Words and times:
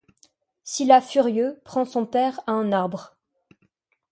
Silas 0.63 1.01
furieux, 1.01 1.61
pend 1.63 1.85
son 1.85 2.07
père 2.07 2.39
à 2.47 2.53
un 2.53 2.71
arbre. 2.71 3.15